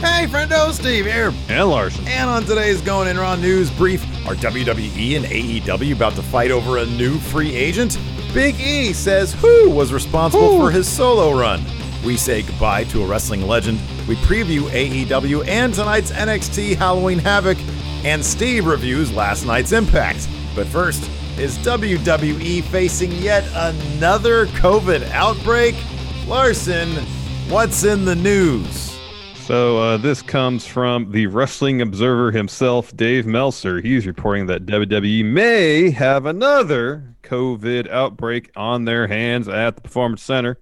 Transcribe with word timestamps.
Hey, 0.00 0.26
friendo, 0.28 0.72
Steve 0.72 1.06
here. 1.06 1.32
And 1.48 1.68
Larson. 1.68 2.06
And 2.06 2.30
on 2.30 2.44
today's 2.44 2.80
Going 2.80 3.08
In 3.08 3.18
Raw 3.18 3.34
news 3.34 3.68
brief, 3.68 4.04
are 4.28 4.36
WWE 4.36 5.16
and 5.16 5.24
AEW 5.24 5.92
about 5.92 6.14
to 6.14 6.22
fight 6.22 6.52
over 6.52 6.78
a 6.78 6.86
new 6.86 7.18
free 7.18 7.52
agent? 7.52 7.98
Big 8.32 8.60
E 8.60 8.92
says 8.92 9.32
who 9.34 9.68
was 9.70 9.92
responsible 9.92 10.56
for 10.56 10.70
his 10.70 10.86
solo 10.88 11.36
run. 11.36 11.64
We 12.04 12.16
say 12.16 12.42
goodbye 12.42 12.84
to 12.84 13.02
a 13.02 13.06
wrestling 13.08 13.42
legend. 13.48 13.80
We 14.06 14.14
preview 14.16 14.60
AEW 14.70 15.48
and 15.48 15.74
tonight's 15.74 16.12
NXT 16.12 16.76
Halloween 16.76 17.18
Havoc. 17.18 17.58
And 18.04 18.24
Steve 18.24 18.66
reviews 18.66 19.12
last 19.12 19.46
night's 19.46 19.72
Impact. 19.72 20.28
But 20.54 20.68
first, 20.68 21.10
is 21.40 21.58
WWE 21.58 22.62
facing 22.62 23.10
yet 23.12 23.44
another 23.52 24.46
COVID 24.46 25.10
outbreak? 25.10 25.74
Larson, 26.28 26.88
what's 27.48 27.82
in 27.82 28.04
the 28.04 28.14
news? 28.14 28.87
So 29.48 29.78
uh, 29.78 29.96
this 29.96 30.20
comes 30.20 30.66
from 30.66 31.10
the 31.10 31.26
Wrestling 31.26 31.80
Observer 31.80 32.30
himself, 32.32 32.94
Dave 32.94 33.24
Meltzer. 33.24 33.80
He's 33.80 34.06
reporting 34.06 34.44
that 34.48 34.66
WWE 34.66 35.24
may 35.24 35.88
have 35.88 36.26
another 36.26 37.14
COVID 37.22 37.88
outbreak 37.88 38.50
on 38.56 38.84
their 38.84 39.06
hands 39.06 39.48
at 39.48 39.74
the 39.74 39.80
Performance 39.80 40.22
Center. 40.22 40.58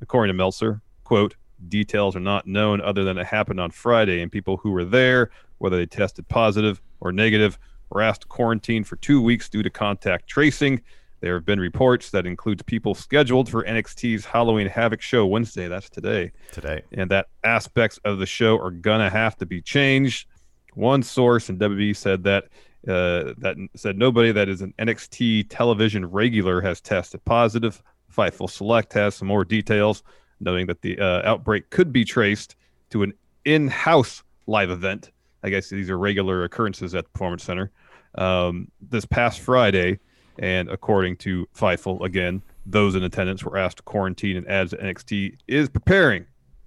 According 0.00 0.32
to 0.32 0.36
Meltzer, 0.36 0.80
quote, 1.02 1.34
details 1.68 2.14
are 2.14 2.20
not 2.20 2.46
known 2.46 2.80
other 2.80 3.02
than 3.02 3.18
it 3.18 3.26
happened 3.26 3.58
on 3.58 3.72
Friday, 3.72 4.22
and 4.22 4.30
people 4.30 4.56
who 4.56 4.70
were 4.70 4.84
there, 4.84 5.32
whether 5.58 5.76
they 5.76 5.86
tested 5.86 6.28
positive 6.28 6.80
or 7.00 7.10
negative, 7.10 7.58
were 7.90 8.02
asked 8.02 8.20
to 8.20 8.28
quarantine 8.28 8.84
for 8.84 8.94
two 8.94 9.20
weeks 9.20 9.48
due 9.48 9.64
to 9.64 9.70
contact 9.70 10.28
tracing. 10.28 10.80
There 11.20 11.34
have 11.34 11.44
been 11.44 11.58
reports 11.58 12.10
that 12.10 12.26
includes 12.26 12.62
people 12.62 12.94
scheduled 12.94 13.48
for 13.48 13.64
NXT's 13.64 14.24
Halloween 14.24 14.68
Havoc 14.68 15.00
show 15.00 15.26
Wednesday. 15.26 15.66
That's 15.66 15.90
today. 15.90 16.32
Today. 16.52 16.82
And 16.92 17.10
that 17.10 17.26
aspects 17.44 17.98
of 18.04 18.18
the 18.18 18.26
show 18.26 18.56
are 18.58 18.70
gonna 18.70 19.10
have 19.10 19.36
to 19.38 19.46
be 19.46 19.60
changed. 19.60 20.28
One 20.74 21.02
source 21.02 21.48
in 21.48 21.58
WWE 21.58 21.96
said 21.96 22.22
that 22.24 22.44
uh, 22.86 23.34
that 23.38 23.56
said 23.74 23.98
nobody 23.98 24.30
that 24.30 24.48
is 24.48 24.62
an 24.62 24.72
NXT 24.78 25.46
television 25.48 26.06
regular 26.06 26.60
has 26.60 26.80
tested 26.80 27.24
positive. 27.24 27.82
Fightful 28.14 28.48
Select 28.48 28.92
has 28.92 29.16
some 29.16 29.28
more 29.28 29.44
details, 29.44 30.04
noting 30.40 30.66
that 30.68 30.80
the 30.82 30.98
uh, 30.98 31.22
outbreak 31.28 31.70
could 31.70 31.92
be 31.92 32.04
traced 32.04 32.54
to 32.90 33.02
an 33.02 33.12
in-house 33.44 34.22
live 34.46 34.70
event. 34.70 35.10
I 35.42 35.50
guess 35.50 35.68
these 35.68 35.90
are 35.90 35.98
regular 35.98 36.44
occurrences 36.44 36.94
at 36.94 37.04
the 37.04 37.10
Performance 37.10 37.44
Center. 37.44 37.70
Um, 38.14 38.70
this 38.80 39.04
past 39.04 39.40
Friday, 39.40 39.98
and 40.38 40.68
according 40.68 41.16
to 41.16 41.48
Fightful, 41.56 42.04
again, 42.04 42.42
those 42.66 42.94
in 42.94 43.02
attendance 43.02 43.42
were 43.44 43.56
asked 43.56 43.78
to 43.78 43.82
quarantine 43.82 44.36
and 44.36 44.46
as 44.46 44.72
NXT 44.72 45.36
is 45.46 45.68
preparing 45.68 46.26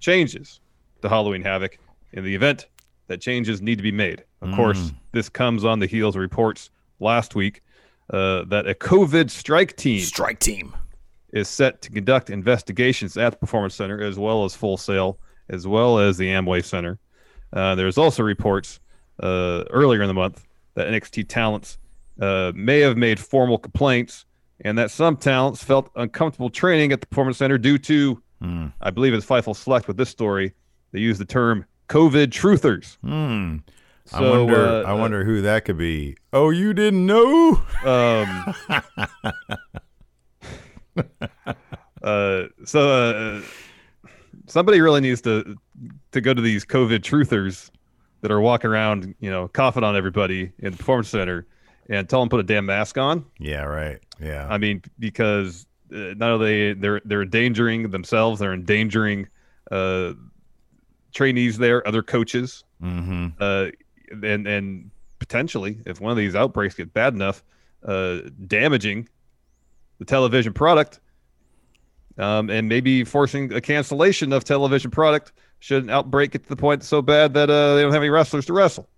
changes 0.00 0.60
to 1.02 1.08
Halloween 1.08 1.42
Havoc 1.42 1.78
in 2.12 2.24
the 2.24 2.34
event 2.34 2.68
that 3.08 3.20
changes 3.20 3.60
need 3.60 3.76
to 3.76 3.82
be 3.82 3.92
made. 3.92 4.24
Of 4.40 4.54
course, 4.56 4.92
this 5.12 5.28
comes 5.28 5.64
on 5.64 5.78
the 5.78 5.86
heels 5.86 6.16
of 6.16 6.20
reports 6.20 6.70
last 6.98 7.34
week 7.34 7.62
uh, 8.10 8.44
that 8.46 8.66
a 8.66 8.74
COVID 8.74 9.30
strike 9.30 9.76
team 9.76 10.00
Strike 10.00 10.40
team. 10.40 10.74
is 11.32 11.48
set 11.48 11.80
to 11.82 11.90
conduct 11.90 12.30
investigations 12.30 13.16
at 13.16 13.30
the 13.30 13.36
Performance 13.36 13.74
Center 13.74 14.02
as 14.02 14.18
well 14.18 14.44
as 14.44 14.54
Full 14.54 14.76
Sail, 14.76 15.18
as 15.48 15.66
well 15.66 15.98
as 15.98 16.16
the 16.16 16.26
Amway 16.26 16.64
Center. 16.64 16.98
Uh, 17.52 17.74
there's 17.74 17.98
also 17.98 18.22
reports 18.22 18.80
uh, 19.22 19.64
earlier 19.70 20.02
in 20.02 20.08
the 20.08 20.14
month 20.14 20.46
that 20.74 20.88
NXT 20.88 21.28
talents 21.28 21.78
uh, 22.20 22.52
may 22.54 22.80
have 22.80 22.96
made 22.96 23.18
formal 23.18 23.58
complaints 23.58 24.24
and 24.64 24.78
that 24.78 24.90
some 24.90 25.16
talents 25.16 25.62
felt 25.62 25.90
uncomfortable 25.96 26.50
training 26.50 26.92
at 26.92 27.00
the 27.00 27.06
Performance 27.06 27.38
Center 27.38 27.58
due 27.58 27.78
to, 27.78 28.22
I 28.80 28.90
believe 28.90 29.14
it's 29.14 29.26
Fightful 29.26 29.56
Select 29.56 29.88
with 29.88 29.96
this 29.96 30.08
story, 30.08 30.54
they 30.92 31.00
use 31.00 31.18
the 31.18 31.24
term 31.24 31.64
COVID 31.88 32.28
truthers. 32.28 32.96
Hmm. 32.98 33.58
I 34.12 34.20
wonder. 34.20 34.66
uh, 34.66 34.82
I 34.82 34.92
wonder 34.94 35.24
who 35.24 35.42
that 35.42 35.64
could 35.64 35.78
be. 35.78 36.16
Oh, 36.32 36.50
you 36.50 36.74
didn't 36.74 37.06
know? 37.06 37.62
Um, 37.84 38.54
uh, 42.02 42.44
so 42.64 42.90
uh, 42.90 43.42
somebody 44.46 44.80
really 44.80 45.00
needs 45.00 45.20
to 45.22 45.56
to 46.12 46.20
go 46.20 46.34
to 46.34 46.42
these 46.42 46.64
COVID 46.64 46.98
truthers 46.98 47.70
that 48.20 48.30
are 48.30 48.40
walking 48.40 48.70
around, 48.70 49.14
you 49.20 49.30
know, 49.30 49.48
coughing 49.48 49.84
on 49.84 49.96
everybody 49.96 50.52
in 50.58 50.72
the 50.72 50.78
performance 50.78 51.08
center, 51.08 51.46
and 51.88 52.08
tell 52.08 52.20
them 52.20 52.28
put 52.28 52.40
a 52.40 52.44
damn 52.44 52.66
mask 52.66 52.98
on. 52.98 53.24
Yeah. 53.38 53.64
Right. 53.64 53.98
Yeah. 54.20 54.46
I 54.48 54.58
mean, 54.58 54.82
because 54.98 55.66
uh, 55.92 56.14
not 56.16 56.30
only 56.30 56.74
they're 56.74 57.00
they're 57.04 57.22
endangering 57.22 57.90
themselves, 57.90 58.40
they're 58.40 58.54
endangering 58.54 59.28
uh, 59.70 60.12
trainees 61.12 61.58
there, 61.58 61.86
other 61.86 62.02
coaches, 62.02 62.64
mm-hmm. 62.82 63.28
uh, 63.40 63.66
and 64.22 64.46
and 64.46 64.90
potentially, 65.18 65.78
if 65.86 66.00
one 66.00 66.10
of 66.10 66.16
these 66.16 66.34
outbreaks 66.34 66.74
get 66.74 66.92
bad 66.92 67.14
enough, 67.14 67.44
uh, 67.84 68.18
damaging 68.46 69.08
the 69.98 70.04
television 70.04 70.52
product, 70.52 71.00
um, 72.18 72.50
and 72.50 72.68
maybe 72.68 73.04
forcing 73.04 73.52
a 73.52 73.60
cancellation 73.60 74.32
of 74.32 74.44
television 74.44 74.90
product 74.90 75.32
should 75.58 75.84
an 75.84 75.90
outbreak 75.90 76.32
get 76.32 76.42
to 76.42 76.48
the 76.48 76.56
point 76.56 76.82
so 76.82 77.02
bad 77.02 77.34
that 77.34 77.50
uh, 77.50 77.74
they 77.74 77.82
don't 77.82 77.92
have 77.92 78.02
any 78.02 78.10
wrestlers 78.10 78.46
to 78.46 78.52
wrestle. 78.52 78.88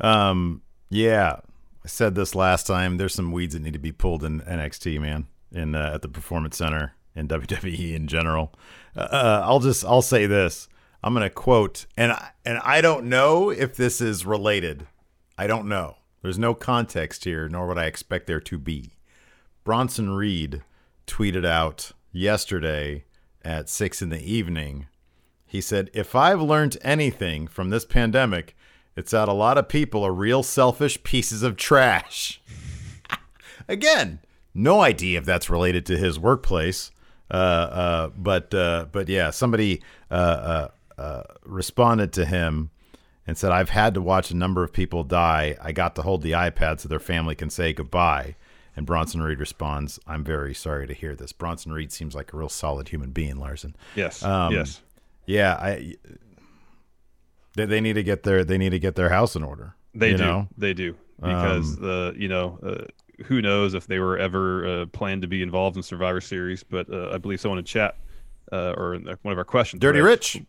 Um. 0.00 0.62
Yeah. 0.90 1.40
I 1.88 1.90
said 1.90 2.14
this 2.14 2.34
last 2.34 2.66
time. 2.66 2.98
There's 2.98 3.14
some 3.14 3.32
weeds 3.32 3.54
that 3.54 3.62
need 3.62 3.72
to 3.72 3.78
be 3.78 3.92
pulled 3.92 4.22
in 4.22 4.42
NXT, 4.42 5.00
man, 5.00 5.26
in 5.50 5.74
uh, 5.74 5.92
at 5.94 6.02
the 6.02 6.08
Performance 6.08 6.58
Center 6.58 6.92
in 7.16 7.28
WWE 7.28 7.94
in 7.94 8.08
general. 8.08 8.52
Uh, 8.94 9.40
I'll 9.42 9.58
just 9.58 9.86
I'll 9.86 10.02
say 10.02 10.26
this. 10.26 10.68
I'm 11.02 11.14
gonna 11.14 11.30
quote, 11.30 11.86
and 11.96 12.12
I, 12.12 12.32
and 12.44 12.58
I 12.58 12.82
don't 12.82 13.06
know 13.06 13.48
if 13.48 13.74
this 13.74 14.02
is 14.02 14.26
related. 14.26 14.86
I 15.38 15.46
don't 15.46 15.66
know. 15.66 15.96
There's 16.20 16.38
no 16.38 16.52
context 16.52 17.24
here, 17.24 17.48
nor 17.48 17.66
would 17.68 17.78
I 17.78 17.86
expect 17.86 18.26
there 18.26 18.38
to 18.38 18.58
be. 18.58 18.98
Bronson 19.64 20.10
Reed 20.10 20.62
tweeted 21.06 21.46
out 21.46 21.92
yesterday 22.12 23.06
at 23.42 23.70
six 23.70 24.02
in 24.02 24.10
the 24.10 24.20
evening. 24.20 24.88
He 25.46 25.62
said, 25.62 25.88
If 25.94 26.14
I've 26.14 26.42
learned 26.42 26.76
anything 26.82 27.46
from 27.46 27.70
this 27.70 27.86
pandemic, 27.86 28.54
it's 28.98 29.12
that 29.12 29.28
a 29.28 29.32
lot 29.32 29.56
of 29.58 29.68
people 29.68 30.04
are 30.04 30.12
real 30.12 30.42
selfish 30.42 31.02
pieces 31.04 31.42
of 31.42 31.56
trash. 31.56 32.40
Again, 33.68 34.18
no 34.54 34.80
idea 34.80 35.18
if 35.18 35.24
that's 35.24 35.48
related 35.48 35.86
to 35.86 35.96
his 35.96 36.18
workplace. 36.18 36.90
Uh, 37.30 37.34
uh, 37.34 38.08
but 38.16 38.52
uh, 38.54 38.86
but 38.90 39.08
yeah, 39.08 39.30
somebody 39.30 39.82
uh, 40.10 40.14
uh, 40.14 40.68
uh, 41.00 41.22
responded 41.44 42.12
to 42.14 42.24
him 42.24 42.70
and 43.26 43.36
said, 43.36 43.52
"I've 43.52 43.68
had 43.70 43.94
to 43.94 44.00
watch 44.00 44.30
a 44.30 44.36
number 44.36 44.64
of 44.64 44.72
people 44.72 45.04
die. 45.04 45.56
I 45.60 45.72
got 45.72 45.94
to 45.96 46.02
hold 46.02 46.22
the 46.22 46.32
iPad 46.32 46.80
so 46.80 46.88
their 46.88 46.98
family 46.98 47.34
can 47.34 47.50
say 47.50 47.72
goodbye." 47.72 48.34
And 48.74 48.86
Bronson 48.86 49.22
Reed 49.22 49.38
responds, 49.40 49.98
"I'm 50.06 50.24
very 50.24 50.54
sorry 50.54 50.86
to 50.86 50.94
hear 50.94 51.14
this." 51.14 51.32
Bronson 51.32 51.72
Reed 51.72 51.92
seems 51.92 52.14
like 52.14 52.32
a 52.32 52.36
real 52.36 52.48
solid 52.48 52.88
human 52.88 53.10
being, 53.10 53.36
Larson. 53.36 53.76
Yes, 53.94 54.22
Um, 54.24 54.54
yes. 54.54 54.80
Yeah, 55.26 55.54
I. 55.60 55.96
They, 57.58 57.66
they 57.66 57.80
need 57.80 57.94
to 57.94 58.02
get 58.02 58.22
their 58.22 58.44
they 58.44 58.58
need 58.58 58.70
to 58.70 58.78
get 58.78 58.94
their 58.94 59.08
house 59.08 59.36
in 59.36 59.42
order. 59.42 59.74
They 59.94 60.12
do. 60.12 60.18
Know? 60.18 60.48
They 60.56 60.74
do 60.74 60.96
because 61.20 61.76
Um, 61.76 61.82
the 61.82 62.14
you 62.16 62.28
know 62.28 62.58
uh, 62.62 63.24
who 63.24 63.42
knows 63.42 63.74
if 63.74 63.86
they 63.86 63.98
were 63.98 64.16
ever 64.16 64.66
uh, 64.66 64.86
planned 64.86 65.22
to 65.22 65.28
be 65.28 65.42
involved 65.42 65.76
in 65.76 65.82
Survivor 65.82 66.20
Series, 66.20 66.62
but 66.62 66.88
uh, 66.88 67.10
I 67.12 67.18
believe 67.18 67.40
someone 67.40 67.58
in 67.58 67.64
chat 67.64 67.96
uh, 68.52 68.74
or 68.76 68.94
in 68.94 69.04
one 69.22 69.32
of 69.32 69.38
our 69.38 69.44
questions, 69.44 69.80
Dirty 69.80 70.00
right? 70.00 70.10
Rich. 70.10 70.42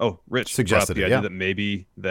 Oh, 0.00 0.18
Rich 0.28 0.54
Suggested 0.54 0.94
the 0.94 1.04
idea 1.04 1.16
yeah. 1.16 1.20
that 1.20 1.32
maybe 1.32 1.86